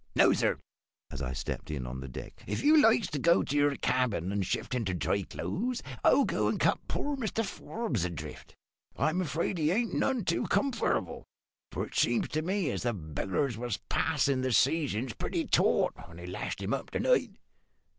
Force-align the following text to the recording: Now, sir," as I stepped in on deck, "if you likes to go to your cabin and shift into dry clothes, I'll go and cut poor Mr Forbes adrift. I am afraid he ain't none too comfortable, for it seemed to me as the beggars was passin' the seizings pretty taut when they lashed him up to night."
Now, 0.15 0.33
sir," 0.33 0.57
as 1.11 1.21
I 1.21 1.33
stepped 1.33 1.69
in 1.69 1.85
on 1.85 1.99
deck, 1.99 2.43
"if 2.47 2.63
you 2.63 2.81
likes 2.81 3.05
to 3.09 3.19
go 3.19 3.43
to 3.43 3.55
your 3.55 3.75
cabin 3.75 4.31
and 4.31 4.43
shift 4.43 4.73
into 4.73 4.95
dry 4.95 5.21
clothes, 5.21 5.83
I'll 6.03 6.25
go 6.25 6.47
and 6.47 6.59
cut 6.59 6.79
poor 6.87 7.15
Mr 7.15 7.45
Forbes 7.45 8.03
adrift. 8.03 8.55
I 8.97 9.11
am 9.11 9.21
afraid 9.21 9.59
he 9.59 9.69
ain't 9.69 9.93
none 9.93 10.25
too 10.25 10.47
comfortable, 10.47 11.27
for 11.71 11.85
it 11.85 11.93
seemed 11.95 12.31
to 12.31 12.41
me 12.41 12.71
as 12.71 12.81
the 12.81 12.93
beggars 12.93 13.59
was 13.59 13.77
passin' 13.89 14.41
the 14.41 14.49
seizings 14.53 15.13
pretty 15.13 15.45
taut 15.45 15.93
when 16.07 16.17
they 16.17 16.25
lashed 16.25 16.63
him 16.63 16.73
up 16.73 16.89
to 16.89 16.99
night." 16.99 17.33